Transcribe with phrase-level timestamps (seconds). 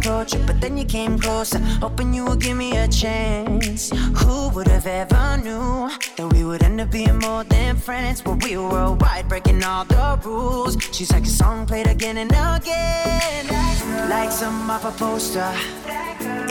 [0.00, 3.90] approach but then you came closer, hoping you would give me a chance.
[4.20, 8.22] Who would have ever knew that we would end up being more than friends?
[8.22, 10.76] But we were worldwide, breaking all the rules.
[10.92, 13.46] She's like a song played again and again,
[14.08, 15.52] like some off a poster.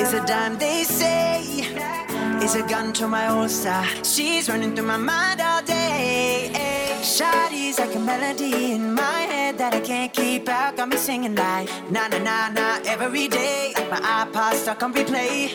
[0.02, 1.42] It's a dime they say.
[2.44, 3.84] It's a gun to my holster.
[4.04, 6.52] She's running through my mind all day.
[7.02, 9.29] Shawty's like a melody in my
[9.60, 10.78] that I can't keep out.
[10.78, 13.74] Got me singing like na na na na every day.
[13.76, 15.50] Like my iPod stuck on replay.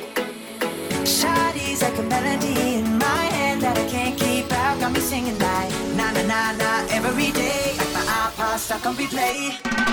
[1.04, 4.78] Shawty's like a melody in my head that I can't keep out.
[4.78, 7.72] Got me singing like na na na na every day.
[7.78, 9.83] Like my iPod stuck on replay.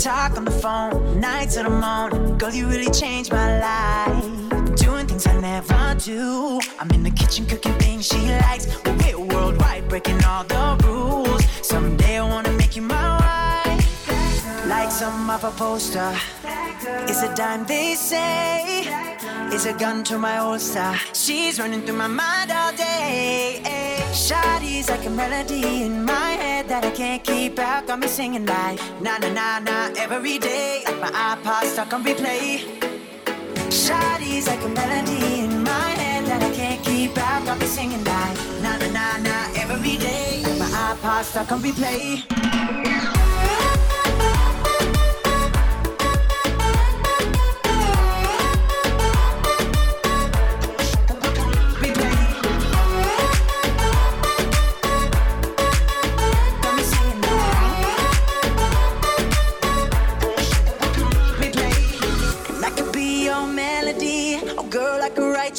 [0.00, 2.38] Talk on the phone, nights till the morning.
[2.38, 4.24] Girl, you really changed my life.
[4.76, 6.58] Doing things I never do.
[6.78, 8.66] I'm in the kitchen cooking things she likes.
[8.86, 11.44] We're worldwide, breaking all the rules.
[11.60, 12.49] Someday I wanna
[15.30, 16.12] of a poster.
[17.08, 18.82] It's a dime they say.
[19.52, 20.94] It's a gun to my holster.
[21.12, 23.62] She's running through my mind all day.
[24.12, 27.86] Shawty's like a melody in my head that I can't keep out.
[27.86, 30.82] Got me singing like na na na na every day.
[31.00, 32.66] My iPod stuck on replay.
[33.70, 37.44] Shawty's like a melody in my head that I can't keep out.
[37.46, 40.42] Got me singing like na na na na every day.
[40.58, 41.60] My iPod stuck on.
[41.60, 43.19] Replay.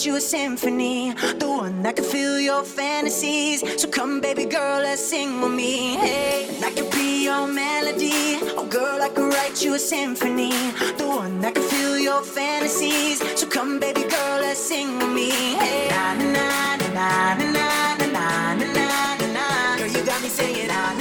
[0.02, 1.14] Write you a symphony.
[1.14, 3.62] The one that can fill your fantasies.
[3.80, 5.96] So come, baby girl, let's sing with me.
[5.96, 8.40] Hey, I could be your melody.
[8.58, 10.50] Oh, girl, I could write you a symphony.
[10.98, 13.20] The one that can fill your fantasies.
[13.40, 15.30] So come, baby girl, let's sing with me.
[15.30, 19.78] Hey, na na na na na na na na na.
[19.78, 21.01] Girl, you got me singing na ah, na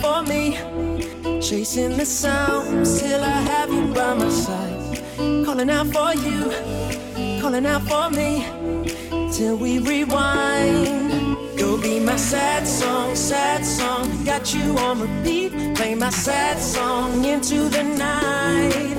[0.00, 0.56] for me.
[1.40, 5.02] Chasing the sound till I have you by my side.
[5.44, 6.50] Calling out for you,
[7.40, 8.44] calling out for me.
[9.32, 11.36] Till we rewind.
[11.58, 14.24] You'll be my sad song, sad song.
[14.24, 15.76] Got you on repeat.
[15.76, 18.90] Play my sad song into the night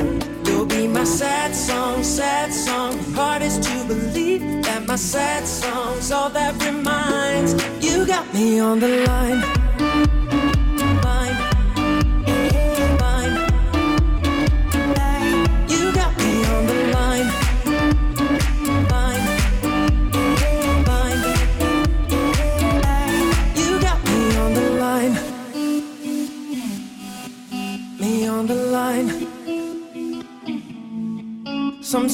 [0.46, 2.98] You'll be my sad song, sad song.
[3.16, 7.54] Hardest to believe that my sad song's all that reminds.
[7.84, 9.61] You got me on the line.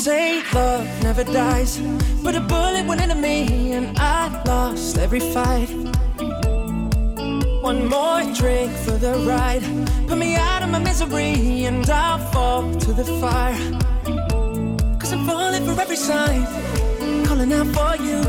[0.07, 1.81] Say love never dies,
[2.23, 5.69] but a bullet went into me and I lost every fight.
[7.69, 9.63] One more drink for the ride,
[10.07, 13.59] put me out of my misery and I'll fall to the fire.
[14.97, 16.41] Cause I'm falling for every sign,
[17.25, 18.19] calling out for you,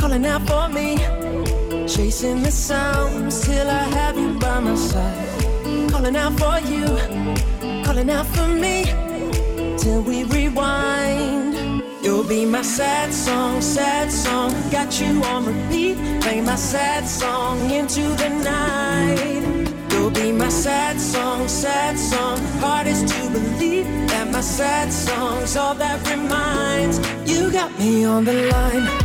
[0.00, 0.88] calling out for me.
[1.94, 6.84] Chasing the sounds till I have you by my side, calling out for you,
[7.86, 9.03] calling out for me
[9.84, 11.82] till we rewind.
[12.02, 14.50] You'll be my sad song, sad song.
[14.70, 15.96] Got you on repeat.
[16.22, 19.44] Play my sad song into the night.
[19.90, 22.38] You'll be my sad song, sad song.
[22.64, 26.96] Hardest to believe that my sad song's all that reminds.
[27.30, 29.03] You got me on the line.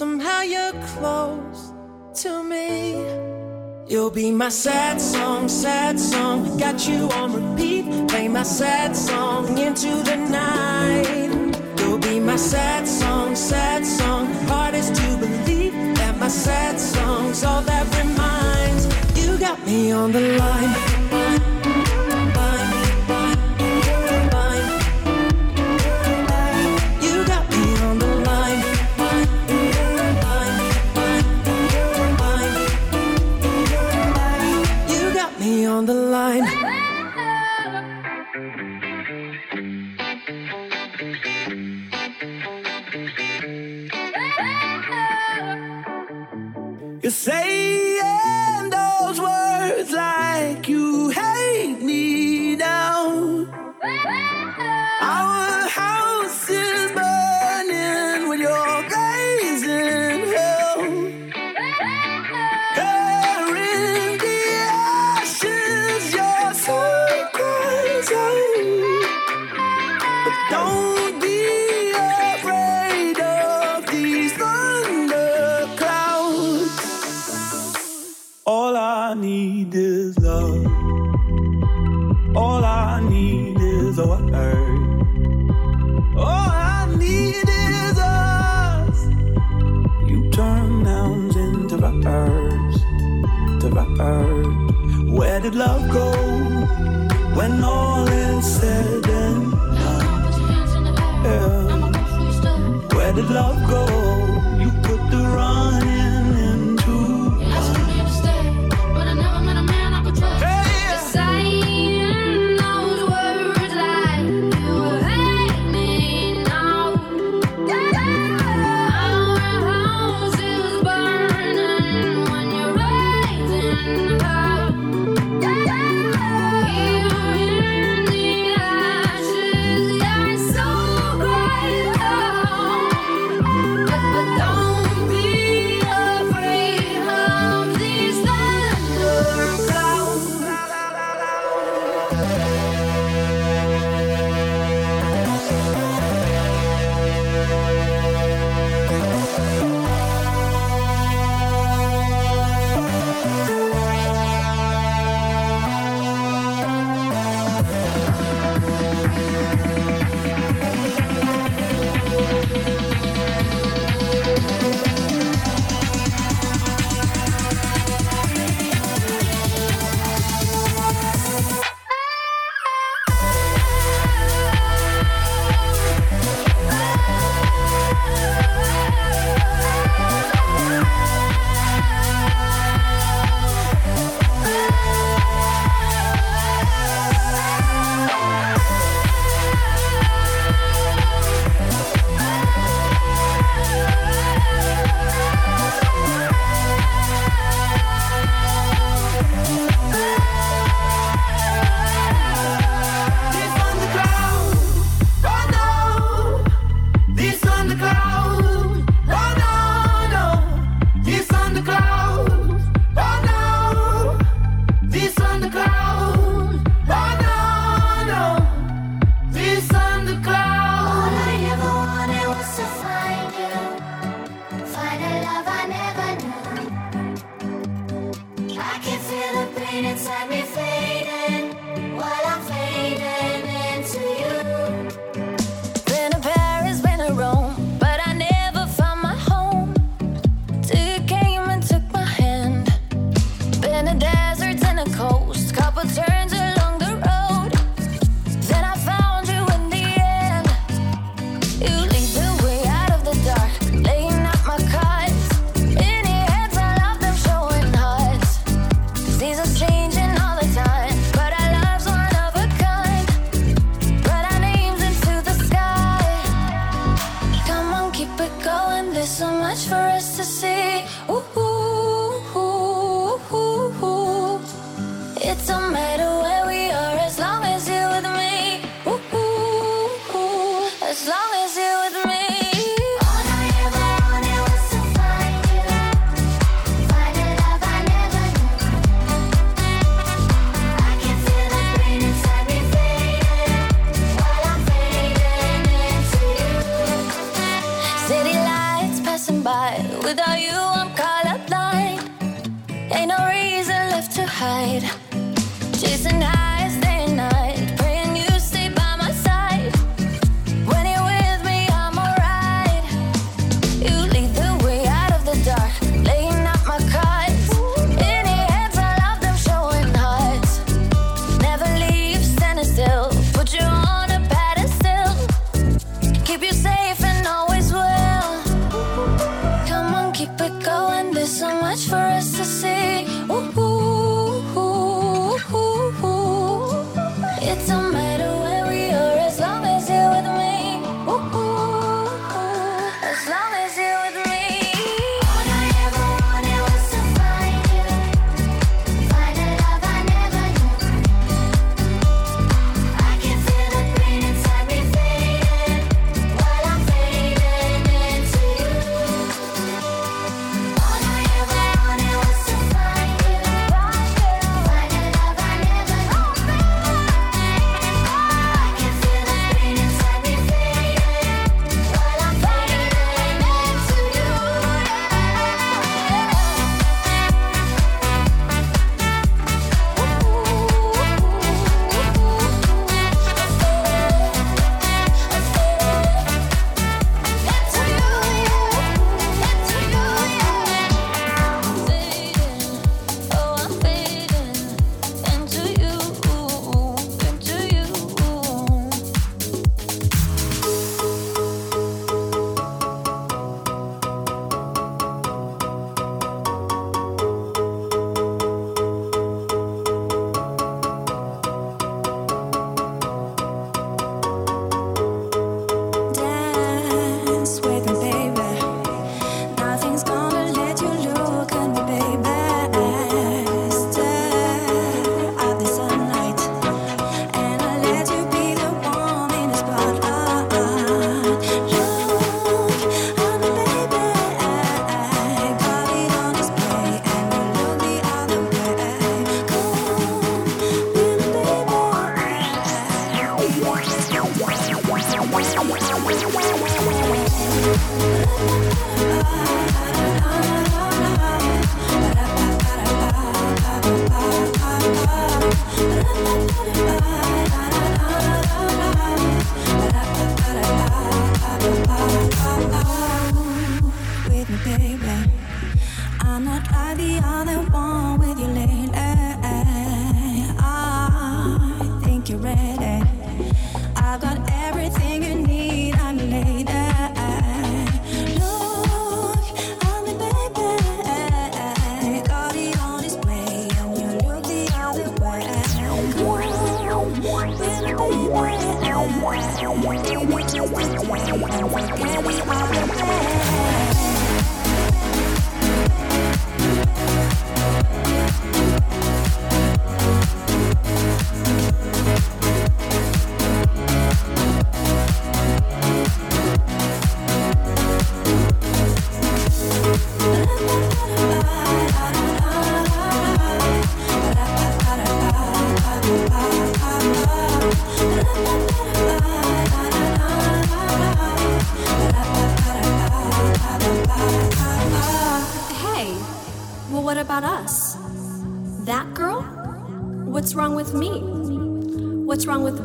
[0.00, 1.74] Somehow you're close
[2.14, 2.94] to me.
[3.86, 6.56] You'll be my sad song, sad song.
[6.56, 7.84] Got you on repeat.
[8.08, 11.54] Play my sad song into the night.
[11.78, 14.24] You'll be my sad song, sad song.
[14.48, 18.84] Hardest to believe that my sad song's all that reminds.
[19.20, 20.89] You got me on the line.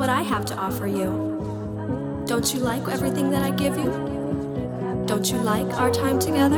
[0.06, 1.10] What I have to offer you?
[2.28, 3.90] Don't you like everything that I give you?
[5.08, 6.55] Don't you like our time together?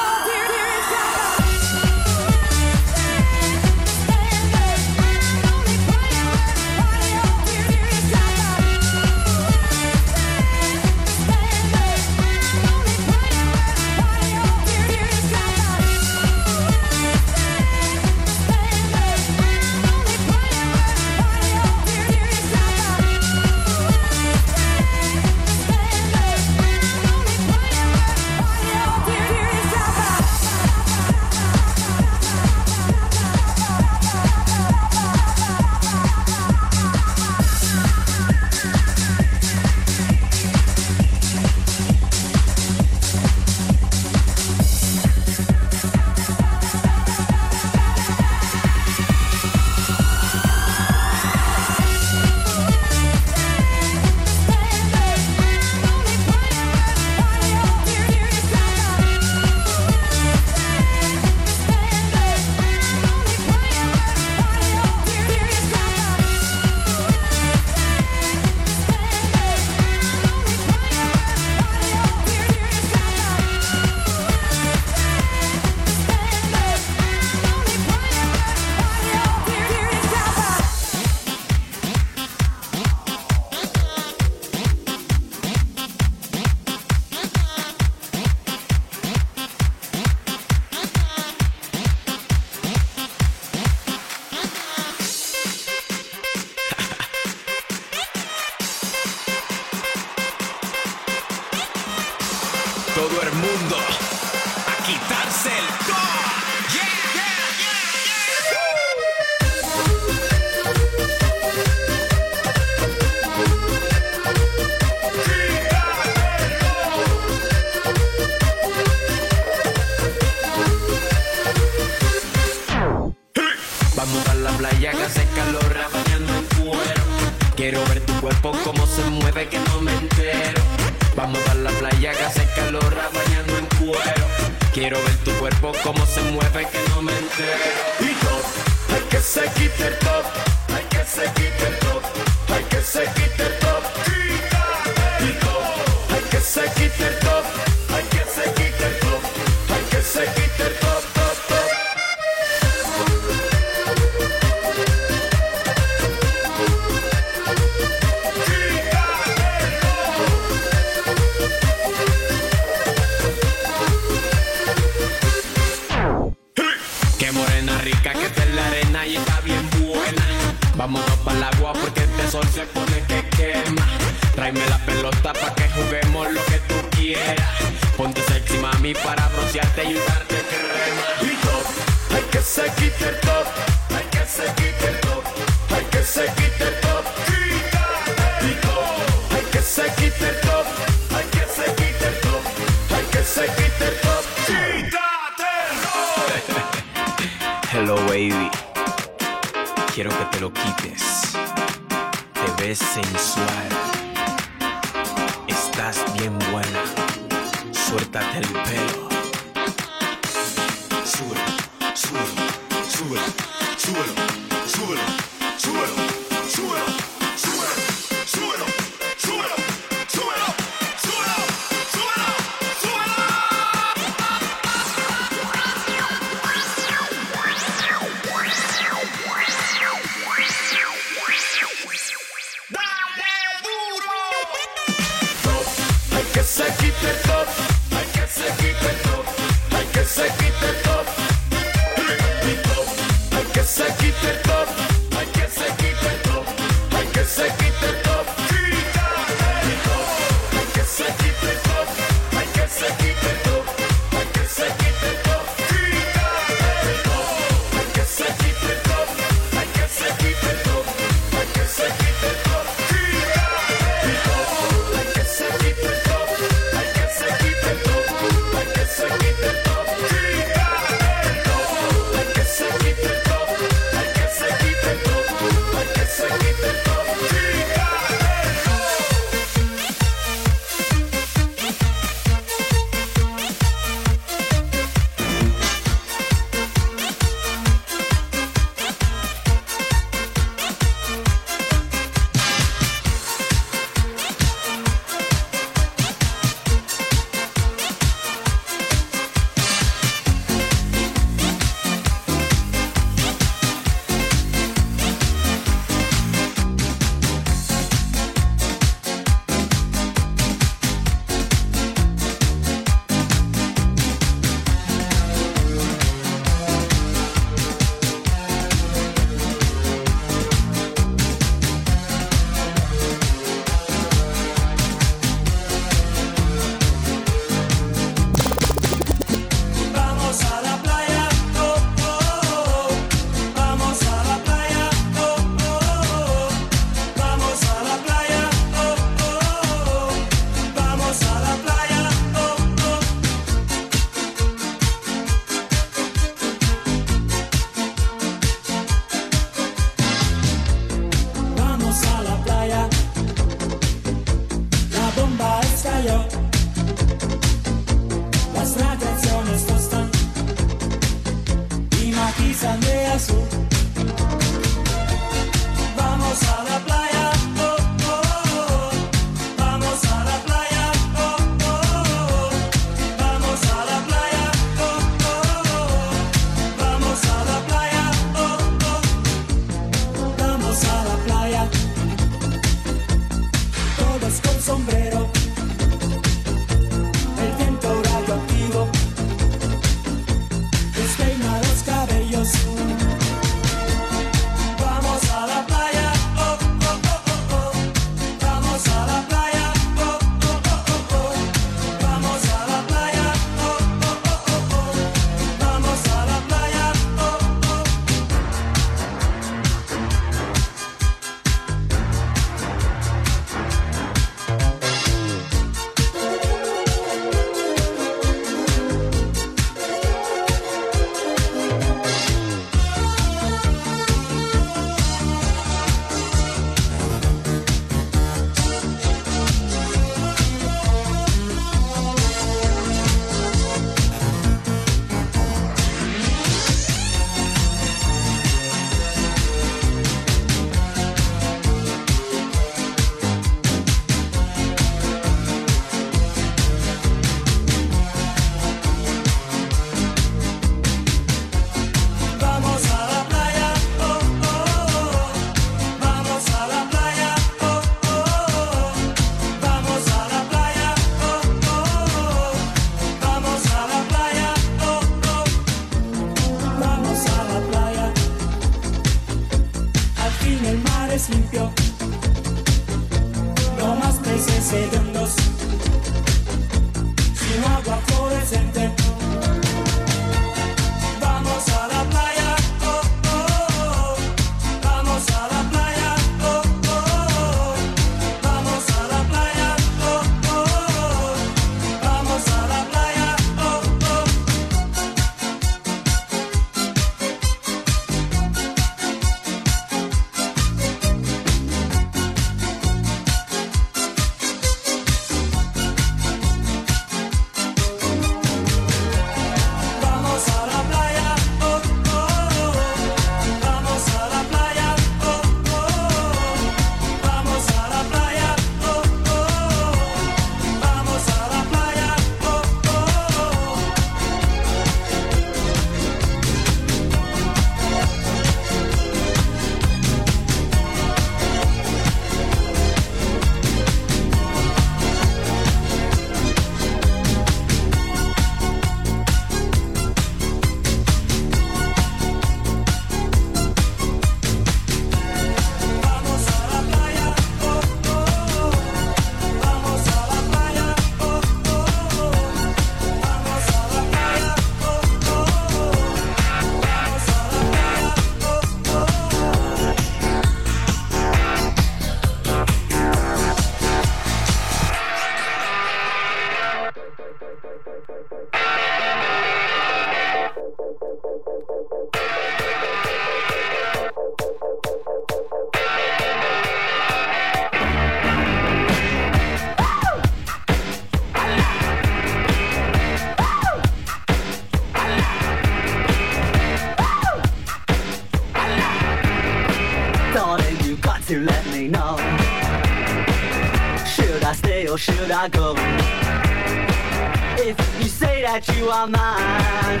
[598.60, 600.00] that you are mine.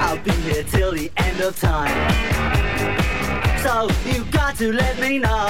[0.00, 1.88] I'll be here till the end of time.
[3.62, 5.48] So you got to let me know.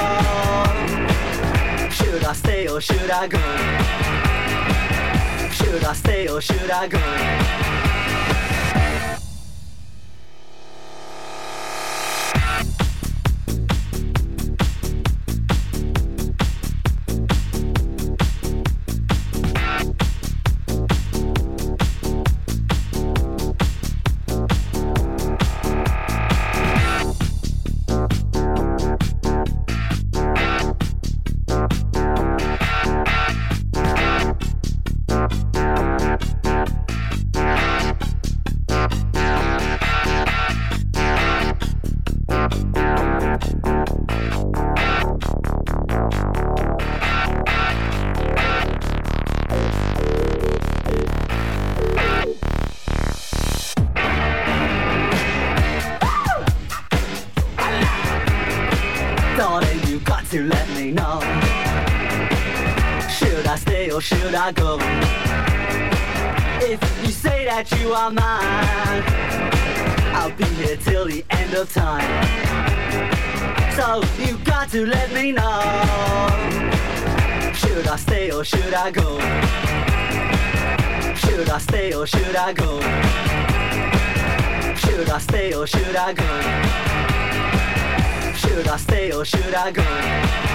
[1.90, 3.38] Should I stay or should I go?
[5.50, 7.37] Should I stay or should I go?
[74.78, 75.60] to let me know
[77.52, 79.18] Should I stay or should I go?
[81.16, 82.80] Should I stay or should I go?
[84.82, 86.30] Should I stay or should I go?
[88.34, 90.47] Should I stay or should I go?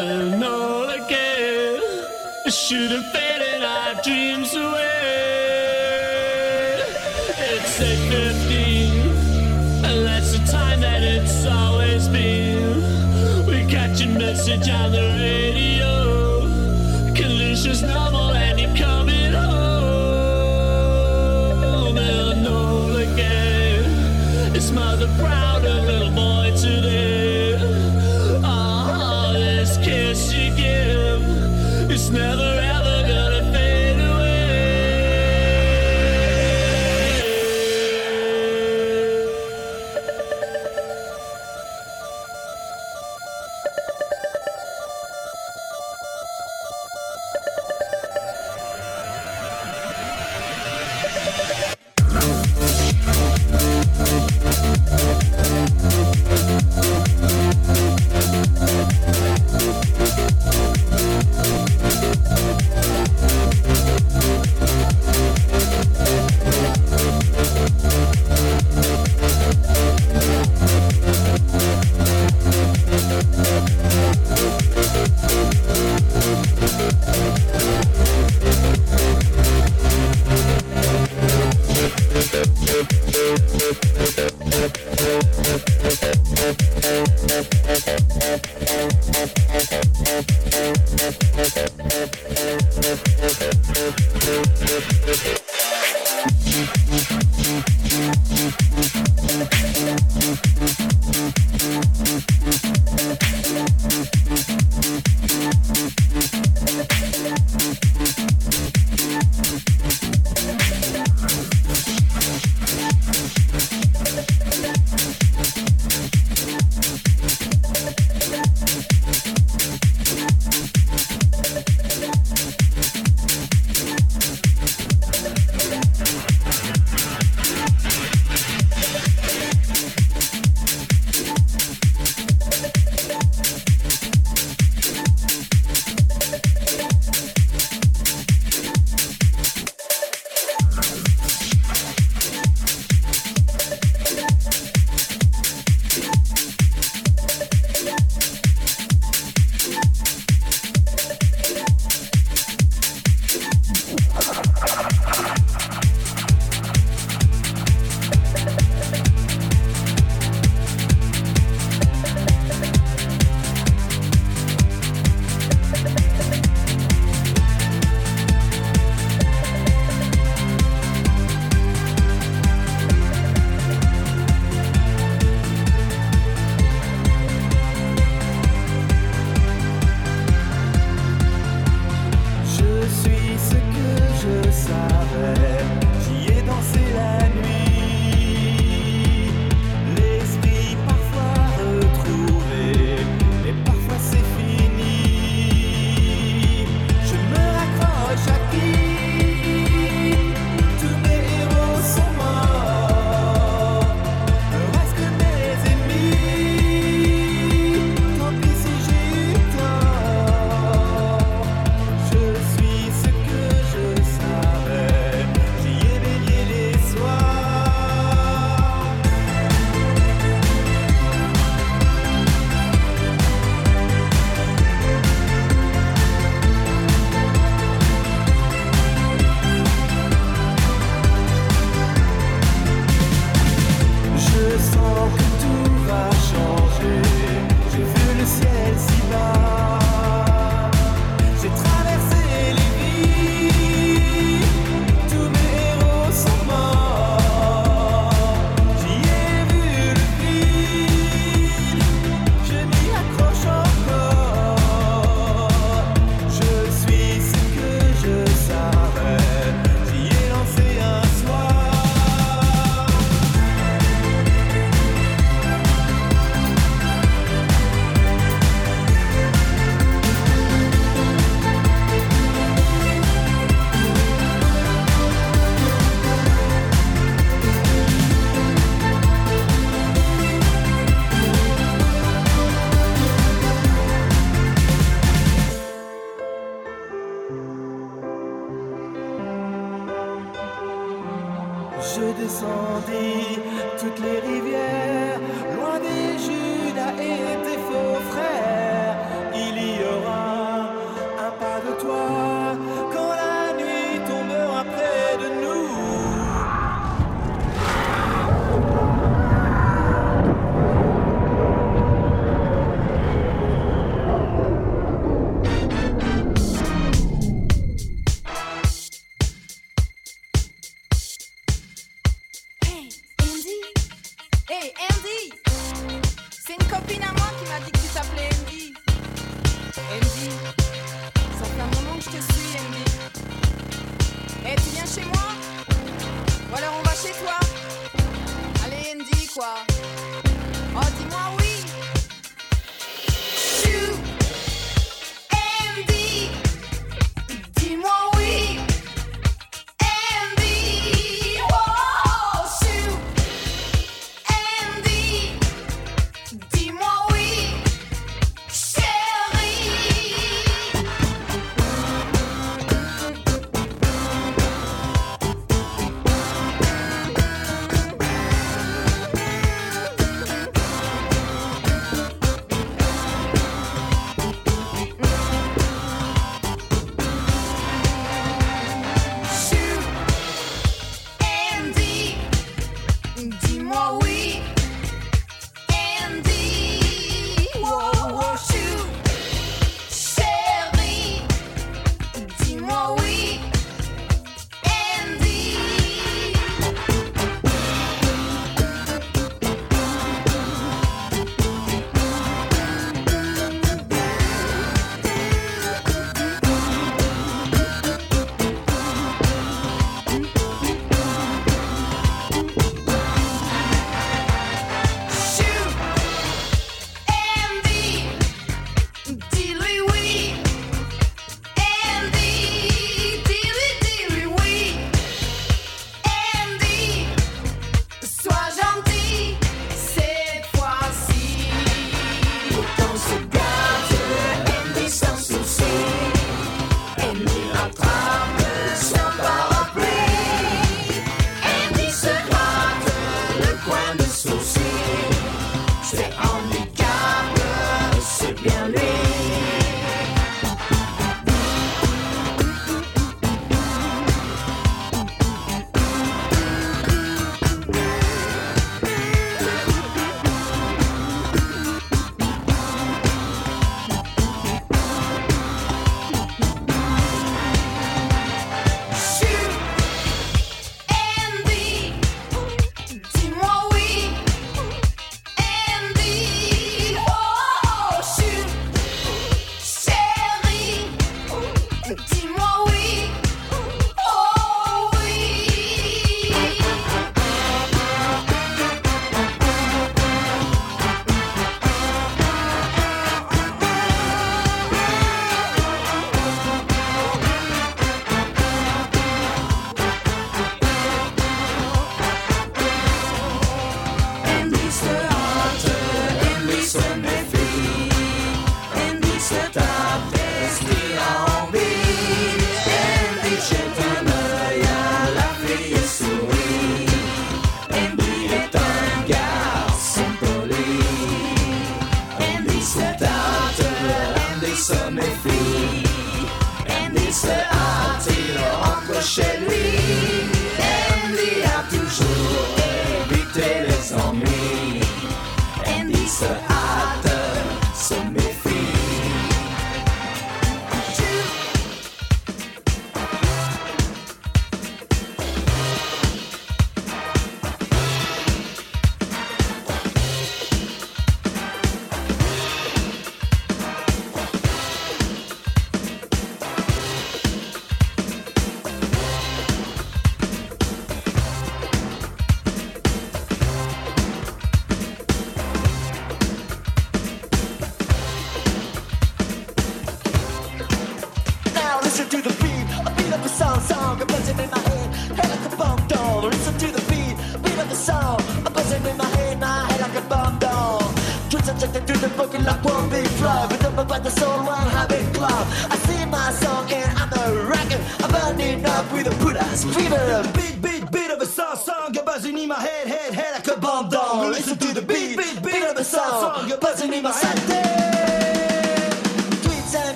[0.00, 1.78] and all again.
[2.46, 4.88] It should have faded our dreams away.
[7.52, 12.80] It's 8.15, and that's the time that it's always been.
[13.46, 15.19] We catch a message on the radio.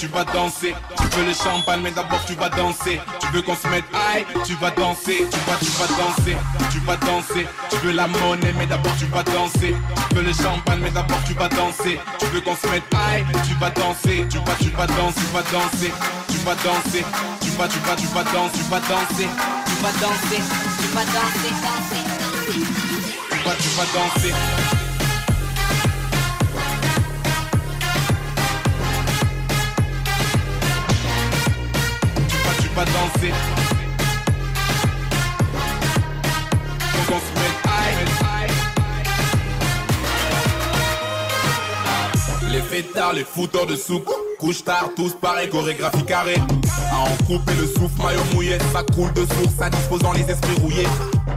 [0.00, 0.74] tu vas danser.
[0.96, 2.98] Tu veux le champagne, mais d'abord tu vas danser.
[3.20, 5.28] Tu veux qu'on se mette high, tu vas danser.
[5.30, 6.36] Tu vas, tu vas danser,
[6.72, 7.46] tu vas danser.
[7.68, 9.76] Tu veux la monnaie, mais d'abord tu vas danser.
[10.08, 12.00] Tu veux le champagne, mais d'abord tu vas danser.
[12.18, 14.24] Tu veux qu'on se mette high, tu vas danser.
[14.30, 15.92] Tu vas, tu vas danser, tu vas danser.
[16.28, 17.04] Tu vas danser,
[17.42, 19.28] tu vas, tu vas, tu vas danser, tu vas danser.
[19.66, 20.42] Tu vas danser,
[20.80, 22.02] tu vas danser, danser.
[23.30, 24.79] Tu vas, tu vas danser.
[42.50, 44.10] Les fêtards, les fouteurs de soupe.
[44.38, 46.40] Couche tard, tous pareil, chorégraphie carrée.
[46.92, 48.58] À en couper le souffle, maillot mouillé.
[48.72, 50.88] Ça coule de source, ça disposant les esprits rouillés.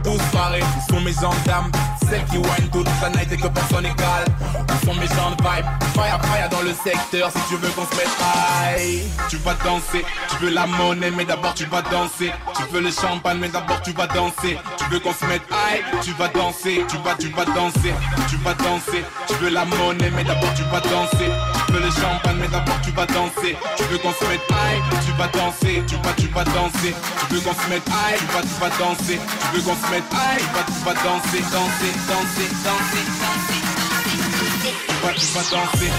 [0.02, 1.70] Tous pareils, ils sont mes gendarmes
[2.08, 4.24] Celles qui wine toute la night et que personne égale
[4.68, 5.66] Ils sont mes gens de vibe?
[5.94, 9.02] Fire, fire dans le secteur Si tu veux qu'on se mette high.
[9.28, 12.32] Tu vas danser, tu veux la monnaie Mais d'abord tu vas danser.
[12.56, 14.58] Tu veux le champagne mais d'abord tu vas danser.
[14.76, 15.82] Tu veux qu'on se mette high?
[16.02, 17.94] Tu vas danser, tu vas, tu vas danser.
[18.28, 22.36] Tu vas danser, tu veux la monnaie Mais d'abord tu vas danser veux le champagne
[22.40, 23.56] mais d'abord tu vas danser.
[23.76, 26.94] Tu veux qu'on se mette high Tu vas danser, tu vas, tu vas danser.
[27.28, 29.18] Tu veux qu'on se mette high Tu vas, tu vas danser.
[29.18, 33.04] Tu veux qu'on se mette high Tu vas, tu vas danser, danser, danser, danser, danser,
[33.22, 35.92] danser Tu vas, tu vas danser.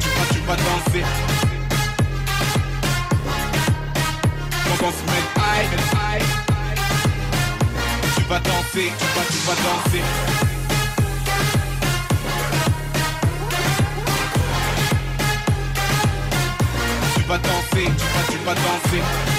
[0.00, 1.04] Tu vas, tu vas danser.
[4.90, 5.27] Se
[8.28, 10.02] vas danser, tu vas, tu vas danser.
[17.14, 19.37] Tu vas danser, tu vas, tu vas danser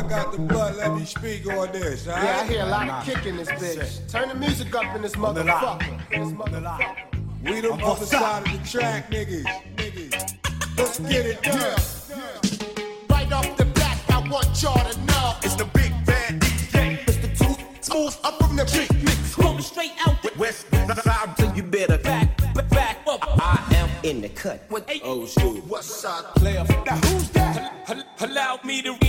[0.00, 2.08] I got the blood, let me speak on this.
[2.08, 4.10] all Yeah, I hear a lot of kick in this bitch.
[4.10, 6.08] Turn the music up in this motherfucker.
[6.08, 6.96] This motherfucker.
[7.44, 9.44] We the other side of the track, niggas.
[9.76, 10.78] Niggas.
[10.78, 11.78] Let's get it done.
[13.10, 17.04] Right off the bat, I want y'all to know it's the big bad DJ.
[17.04, 17.38] Mr.
[17.38, 19.36] Too smooth up from the big mix.
[19.36, 21.36] Rolling straight out with West Side.
[21.38, 23.20] So you better back, back, back up.
[23.22, 24.62] I am in the cut.
[25.04, 25.62] Oh, shoot.
[25.66, 26.64] What's up, player?
[26.86, 27.76] Now who's that?
[28.20, 28.99] Allow me to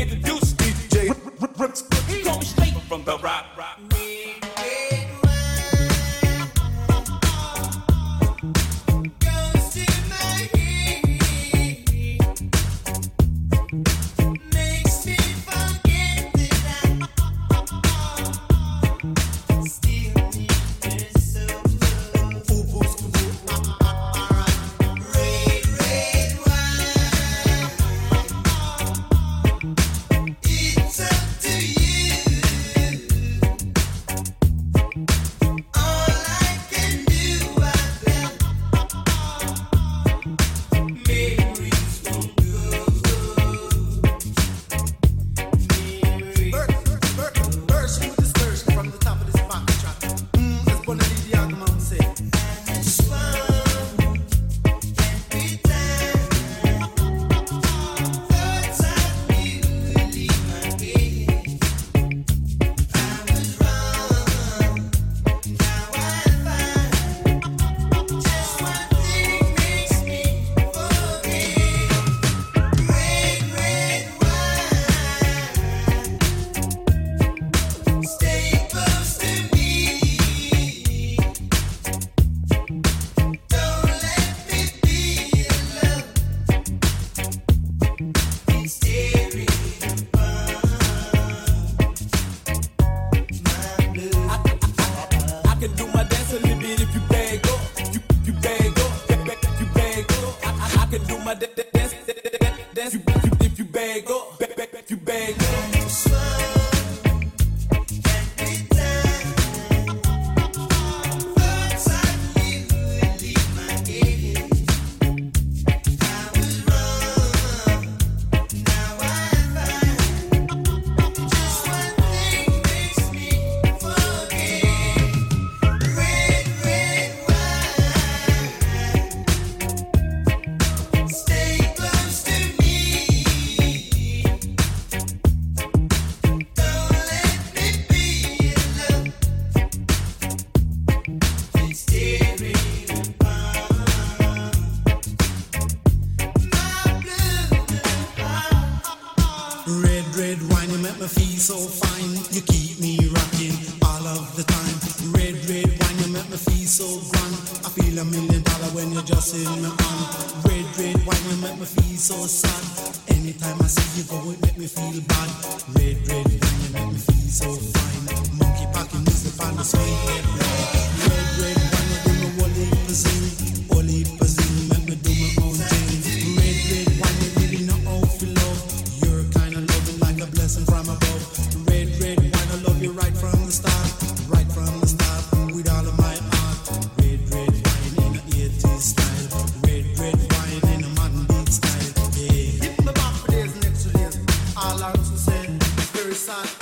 [196.27, 196.61] very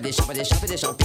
[0.00, 0.99] Deixa pra deixar, pra deixar.